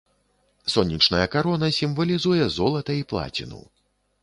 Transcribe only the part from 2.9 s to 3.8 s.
і плаціну.